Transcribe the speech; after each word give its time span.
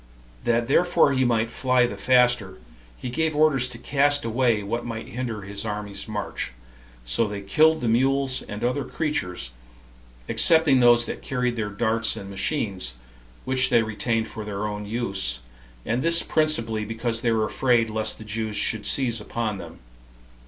That 0.45 0.67
therefore 0.67 1.13
he 1.13 1.23
might 1.25 1.51
fly 1.51 1.85
the 1.85 1.95
faster, 1.95 2.57
he 2.97 3.11
gave 3.11 3.35
orders 3.35 3.69
to 3.69 3.77
cast 3.77 4.25
away 4.25 4.63
what 4.63 4.83
might 4.83 5.09
hinder 5.09 5.43
his 5.43 5.63
army's 5.63 6.07
march; 6.07 6.53
so 7.05 7.27
they 7.27 7.41
killed 7.41 7.81
the 7.81 7.87
mules 7.87 8.41
and 8.41 8.63
other 8.63 8.83
creatures, 8.83 9.51
excepting 10.27 10.79
those 10.79 11.05
that 11.05 11.21
carried 11.21 11.55
their 11.55 11.69
darts 11.69 12.15
and 12.15 12.31
machines, 12.31 12.95
which 13.45 13.69
they 13.69 13.83
retained 13.83 14.27
for 14.27 14.43
their 14.43 14.65
own 14.67 14.87
use, 14.87 15.39
and 15.85 16.01
this 16.01 16.23
principally 16.23 16.83
because 16.83 17.21
they 17.21 17.31
were 17.31 17.45
afraid 17.45 17.87
lest 17.87 18.17
the 18.17 18.23
Jews 18.25 18.55
should 18.55 18.87
seize 18.87 19.21
upon 19.21 19.59
them. 19.59 19.77